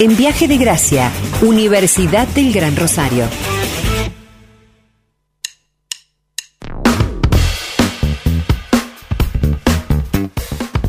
[0.00, 3.26] En Viaje de Gracia, Universidad del Gran Rosario.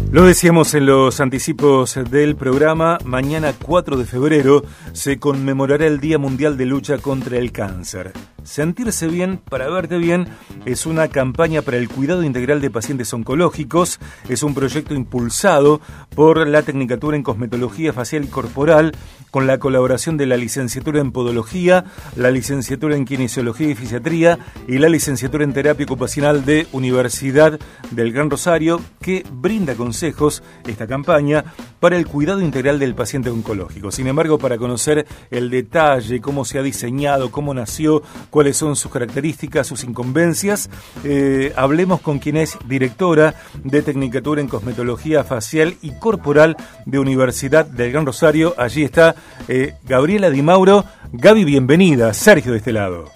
[0.10, 4.63] Lo decíamos en los anticipos del programa, mañana 4 de febrero
[4.94, 8.12] se conmemorará el Día Mundial de Lucha contra el Cáncer.
[8.46, 10.27] Sentirse bien para verte bien
[10.65, 13.99] es una campaña para el cuidado integral de pacientes oncológicos.
[14.29, 15.81] Es un proyecto impulsado
[16.16, 18.94] por la Tecnicatura en Cosmetología Facial y Corporal
[19.36, 21.84] con la colaboración de la licenciatura en Podología,
[22.16, 27.59] la licenciatura en Kinesiología y Fisiatría y la licenciatura en Terapia Ocupacional de Universidad
[27.92, 31.44] del Gran Rosario, que brinda consejos esta campaña
[31.82, 33.92] para el cuidado integral del paciente oncológico.
[33.92, 38.90] Sin embargo, para conocer el detalle, cómo se ha diseñado, cómo nació, cuáles son sus
[38.90, 40.70] características, sus incumbencias.
[41.04, 47.66] Eh, hablemos con quien es directora de Tecnicatura en Cosmetología Facial y Corporal de Universidad
[47.66, 48.56] del Gran Rosario.
[48.58, 49.14] Allí está
[49.48, 50.86] eh, Gabriela Di Mauro.
[51.12, 52.14] Gaby, bienvenida.
[52.14, 53.12] Sergio de este lado.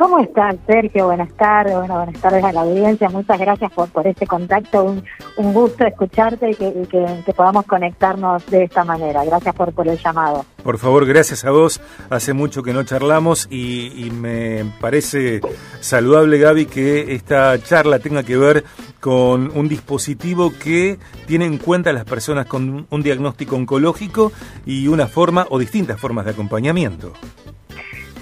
[0.00, 1.04] ¿Cómo estás, Sergio?
[1.04, 3.10] Buenas tardes, bueno, buenas tardes a la audiencia.
[3.10, 4.82] Muchas gracias por, por este contacto.
[4.82, 5.04] Un,
[5.36, 6.86] un gusto escucharte y, que,
[7.26, 9.22] que, podamos conectarnos de esta manera.
[9.26, 10.46] Gracias por, por el llamado.
[10.62, 11.82] Por favor, gracias a vos.
[12.08, 15.42] Hace mucho que no charlamos y, y me parece
[15.80, 18.64] saludable, Gaby, que esta charla tenga que ver
[19.00, 24.32] con un dispositivo que tiene en cuenta a las personas con un diagnóstico oncológico
[24.66, 27.12] y una forma o distintas formas de acompañamiento.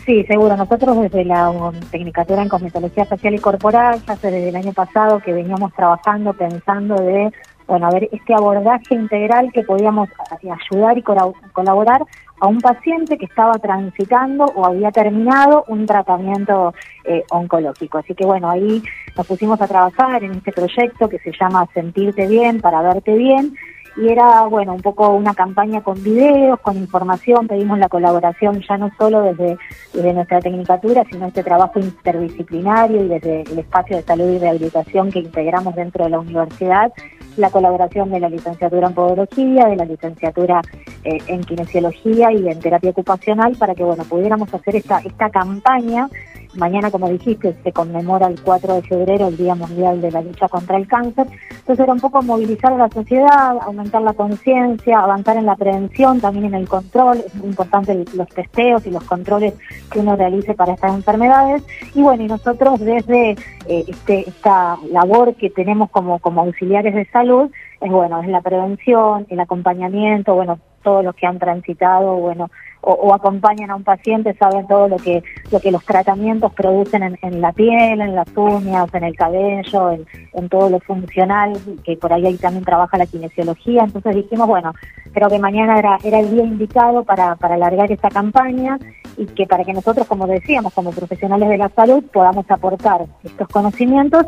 [0.09, 0.57] Sí, seguro.
[0.57, 1.53] Nosotros desde la
[1.91, 6.33] Tecnicatura en Cosmetología Facial y Corporal, ya hace desde el año pasado que veníamos trabajando,
[6.33, 7.31] pensando de,
[7.69, 10.09] bueno, a ver, este abordaje integral que podíamos
[10.43, 12.03] ayudar y colaborar
[12.41, 16.73] a un paciente que estaba transitando o había terminado un tratamiento
[17.05, 17.99] eh, oncológico.
[17.99, 18.83] Así que bueno, ahí
[19.17, 23.55] nos pusimos a trabajar en este proyecto que se llama Sentirte Bien para Verte Bien
[23.99, 28.79] y era, bueno, un poco una campaña con videos, con información, pedimos la colaboración ya
[28.79, 29.59] no solo desde,
[29.93, 35.11] desde nuestra tecnicatura, sino este trabajo interdisciplinario y desde el espacio de salud y rehabilitación
[35.11, 36.93] que integramos dentro de la universidad,
[37.39, 40.61] la colaboración de la licenciatura en podología, de la licenciatura
[41.05, 46.09] eh, en kinesiología y en terapia ocupacional para que, bueno, pudiéramos hacer esta, esta campaña
[46.55, 50.49] Mañana, como dijiste, se conmemora el 4 de febrero el Día Mundial de la Lucha
[50.49, 51.27] contra el Cáncer.
[51.51, 56.21] Entonces era un poco movilizar a la sociedad, aumentar la conciencia, avanzar en la prevención,
[56.21, 57.19] también en el control.
[57.27, 59.55] Es muy importante los testeos y los controles
[59.91, 61.63] que uno realice para estas enfermedades.
[61.95, 63.37] Y bueno, y nosotros desde
[63.67, 67.51] eh, este, esta labor que tenemos como, como auxiliares de salud,
[67.81, 72.51] es bueno, es la prevención, el acompañamiento, bueno, todos los que han transitado, bueno,
[72.81, 77.41] o, acompañan a un paciente saben todo lo que lo que los tratamientos producen en,
[77.41, 79.91] la piel, en las uñas, en el cabello,
[80.33, 81.53] en, todo lo funcional,
[81.85, 83.83] que por ahí, ahí también trabaja la kinesiología.
[83.83, 84.73] Entonces dijimos, bueno,
[85.13, 88.79] creo que mañana era, era el día indicado para, para alargar esta campaña
[89.17, 93.49] y que para que nosotros, como decíamos, como profesionales de la salud, podamos aportar estos
[93.49, 94.27] conocimientos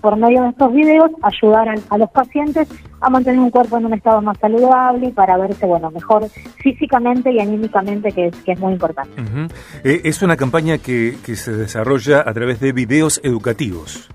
[0.00, 2.68] por medio de estos videos ayudar a, los pacientes
[3.00, 6.28] a mantener un cuerpo en un estado más saludable para verse bueno mejor
[6.58, 9.10] físicamente y anímicamente que es, que es muy importante.
[9.84, 14.10] Eh, es una campaña que, que se desarrolla a través de videos educativos.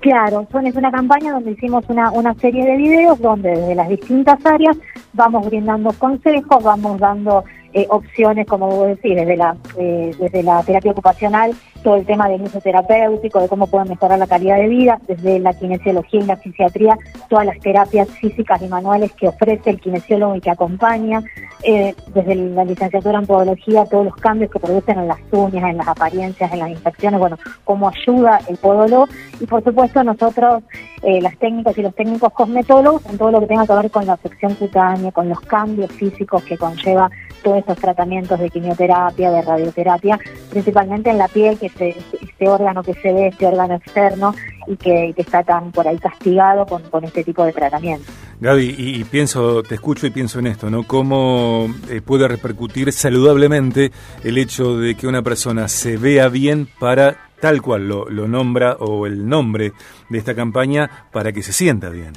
[0.00, 3.88] Claro, son, es una campaña donde hicimos una, una serie de videos donde desde las
[3.88, 4.76] distintas áreas
[5.12, 7.44] vamos brindando consejos, vamos dando
[7.74, 12.26] eh, opciones, como vos decís, desde la, eh, desde la terapia ocupacional, todo el tema
[12.28, 16.24] del uso terapéutico, de cómo pueden mejorar la calidad de vida, desde la kinesiología y
[16.24, 16.96] la fisiatría,
[17.28, 21.22] todas las terapias físicas y manuales que ofrece el kinesiólogo y que acompaña,
[21.62, 25.76] eh, desde la licenciatura en podología, todos los cambios que producen en las uñas, en
[25.76, 29.08] las apariencias, en las infecciones, bueno, cómo ayuda el podólogo.
[29.40, 30.62] Y por supuesto nosotros,
[31.02, 34.14] las técnicas y los técnicos cosmetólogos, en todo lo que tenga que ver con la
[34.14, 37.10] afección cutánea, con los cambios físicos que conlleva
[37.42, 40.18] todos esos tratamientos de quimioterapia, de radioterapia,
[40.50, 44.34] principalmente en la piel, que es este órgano que se ve, este órgano externo,
[44.68, 48.04] y que, está tan por ahí castigado con, este tipo de tratamiento.
[48.40, 50.84] Gaby, y, pienso, te escucho y pienso en esto, ¿no?
[50.84, 53.90] ¿Cómo eh, puede repercutir saludablemente
[54.22, 58.74] el hecho de que una persona se vea bien para tal cual lo, lo nombra
[58.74, 59.72] o el nombre
[60.08, 62.12] de esta campaña para que se sienta bien?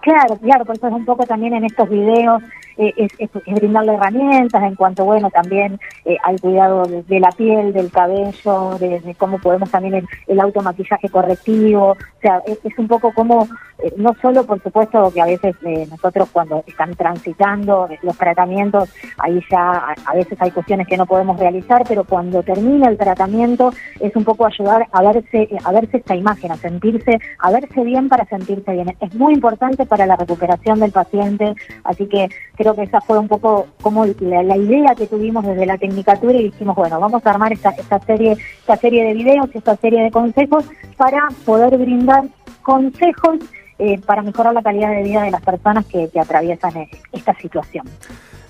[0.00, 2.42] Claro, claro, por eso es un poco también en estos videos
[2.78, 7.72] eh, es, es, brindarle herramientas en cuanto, bueno, también eh, al cuidado de, la piel,
[7.72, 13.12] del cabello, de, cómo podemos también el, el, automaquillaje correctivo, o sea, es, un poco
[13.12, 13.48] como,
[13.82, 15.56] eh, no solo por supuesto que a veces
[15.90, 21.36] nosotros cuando están transitando los tratamientos, ahí ya a, veces hay cuestiones que no podemos
[21.40, 26.14] realizar, pero cuando termina el tratamiento es un poco ayudar a verse, a verse esta
[26.14, 28.96] imagen, a sentirse, a verse bien para sentirse bien.
[29.00, 31.54] Es muy importante para la recuperación del paciente,
[31.84, 35.78] así que creo que esa fue un poco como la, idea que tuvimos desde la
[35.78, 39.76] Tecnicatura y dijimos, bueno, vamos a armar esta, esta, serie, esta serie de videos, esta
[39.76, 40.64] serie de consejos
[40.96, 42.24] para poder brindar
[42.62, 43.38] consejos
[43.78, 47.86] eh, para mejorar la calidad de vida de las personas que, que atraviesan esta situación.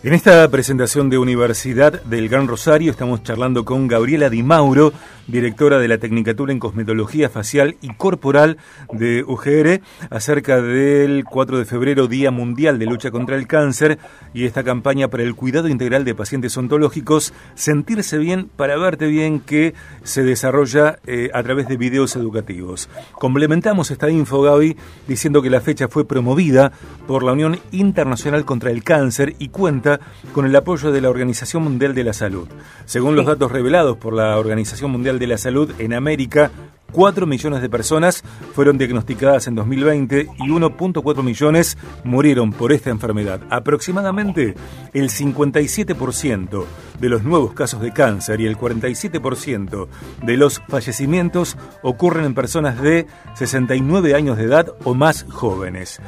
[0.04, 4.92] En esta presentación de Universidad del Gran Rosario estamos charlando con Gabriela Di Mauro,
[5.26, 8.58] directora de la Tecnicatura en Cosmetología Facial y Corporal
[8.92, 13.98] de UGR, acerca del 4 de febrero, Día Mundial de Lucha contra el Cáncer,
[14.32, 19.40] y esta campaña para el cuidado integral de pacientes ontológicos, Sentirse Bien para Verte Bien,
[19.40, 19.74] que
[20.04, 22.88] se desarrolla eh, a través de videos educativos.
[23.14, 24.76] Complementamos esta info, Gaby,
[25.08, 26.70] diciendo que la fecha fue promovida
[27.08, 29.88] por la Unión Internacional contra el Cáncer y cuenta
[30.32, 32.49] con el apoyo de la Organización Mundial de la Salud.
[32.85, 36.50] Según los datos revelados por la Organización Mundial de la Salud, en América
[36.93, 38.23] 4 millones de personas
[38.55, 43.40] fueron diagnosticadas en 2020 y 1.4 millones murieron por esta enfermedad.
[43.50, 44.55] Aproximadamente
[44.94, 46.64] el 57%
[46.99, 49.88] de los nuevos casos de cáncer y el 47%
[50.23, 56.00] de los fallecimientos ocurren en personas de 69 años de edad o más jóvenes.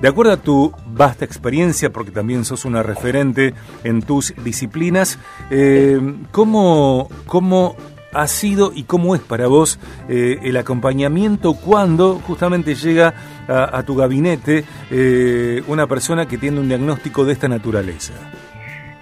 [0.00, 3.54] De acuerdo a tu vasta experiencia, porque también sos una referente
[3.84, 5.16] en tus disciplinas,
[5.48, 6.00] eh,
[6.32, 7.76] ¿cómo, ¿cómo
[8.12, 9.78] ha sido y cómo es para vos
[10.08, 13.14] eh, el acompañamiento cuando justamente llega
[13.48, 18.12] a, tu gabinete eh, una persona que tiene un diagnóstico de esta naturaleza?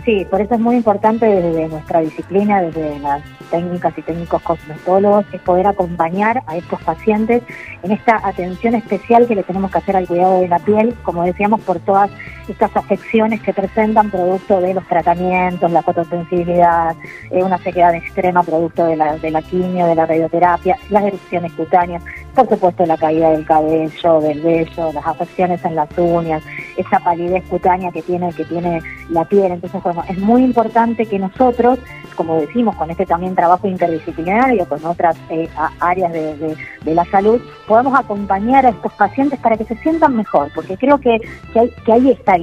[0.05, 5.27] Sí, por eso es muy importante desde nuestra disciplina, desde las técnicas y técnicos cosmetólogos,
[5.33, 7.43] es poder acompañar a estos pacientes
[7.83, 11.25] en esta atención especial que le tenemos que hacer al cuidado de la piel, como
[11.25, 12.11] decíamos, por todas
[12.49, 16.97] estas afecciones que presentan producto de los tratamientos, la fotosensibilidad,
[17.31, 21.53] eh, una sequedad extrema producto de la, de la quimio, de la radioterapia, las erupciones
[21.53, 22.03] cutáneas,
[22.35, 26.43] por supuesto la caída del cabello, del vello, las afecciones en las uñas,
[26.77, 28.81] esa palidez cutánea que tiene, que tiene
[29.11, 29.53] la piel.
[29.53, 31.79] Entonces, bueno, es muy importante que nosotros,
[32.17, 35.49] como decimos, con este también trabajo interdisciplinario, con otras eh,
[35.81, 40.77] áreas de, la salud, podamos acompañar a estos pacientes para que se sientan mejor, porque
[40.77, 41.21] creo que,
[41.53, 42.37] que, ahí está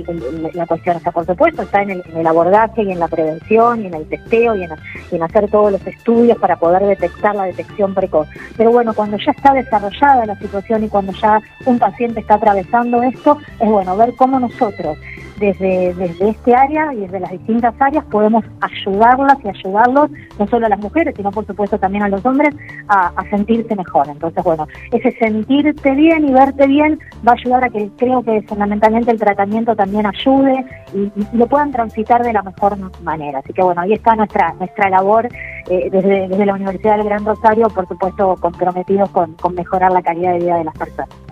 [0.54, 0.98] la cuestión.
[1.06, 4.56] O por supuesto, está en el, abordaje y en la prevención y en el testeo
[4.56, 4.70] y en,
[5.12, 8.28] y en hacer todos los estudios para poder detectar la detección precoz.
[8.56, 13.02] Pero bueno, cuando ya está desarrollada la situación y cuando ya un paciente está atravesando
[13.04, 14.98] esto, es bueno ver cómo nosotros
[15.40, 20.10] desde, desde este área y desde las distintas áreas podemos ayudarlas y ayudarlos,
[20.40, 22.56] no solo a las mujeres, sino por supuesto también a los hombres,
[22.88, 24.08] a, sentirse mejor.
[24.10, 28.42] Entonces, bueno, ese sentirte bien y verte bien va a ayudar a que creo que
[28.44, 33.40] fundamentalmente el tratamiento también ayude y, lo puedan transitar de la mejor manera.
[33.40, 35.28] Así que bueno, ahí está nuestra, nuestra labor
[35.70, 40.34] eh, desde, desde la Universidad del Gran Rosario, por supuesto comprometidos con mejorar la calidad
[40.34, 41.27] de vida de las personas.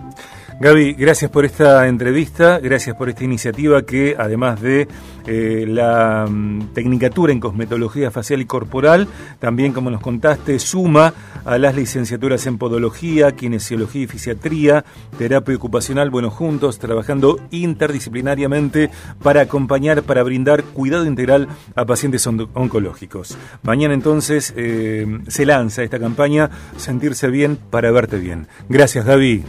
[0.58, 4.88] Gaby, gracias por esta entrevista, gracias por esta iniciativa que, además de
[5.26, 9.06] eh, la mm, Tecnicatura en Cosmetología Facial y Corporal,
[9.38, 11.12] también, como nos contaste, suma
[11.44, 14.82] a las licenciaturas en Podología, Kinesiología y Fisiatría,
[15.18, 18.88] Terapia Ocupacional, bueno, juntos, trabajando interdisciplinariamente
[19.22, 23.36] para acompañar, para brindar cuidado integral a pacientes oncológicos.
[23.62, 26.48] Mañana, entonces, eh, se lanza esta campaña,
[26.78, 28.48] Sentirse Bien para Verte Bien.
[28.70, 29.44] Gracias, Gaby.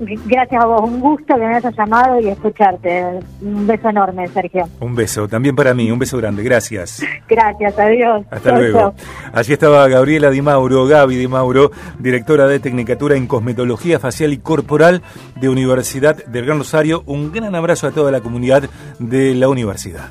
[0.00, 3.20] Gracias a vos, un gusto que me hayas llamado y escucharte.
[3.42, 4.66] Un beso enorme, Sergio.
[4.80, 7.02] Un beso, también para mí, un beso grande, gracias.
[7.28, 8.24] Gracias, adiós.
[8.30, 8.94] Hasta luego.
[9.32, 14.38] Allí estaba Gabriela Di Mauro, Gaby Di Mauro, directora de Tecnicatura en Cosmetología Facial y
[14.38, 15.02] Corporal
[15.38, 17.02] de Universidad del Gran Rosario.
[17.04, 20.08] Un gran abrazo a toda la comunidad de la universidad.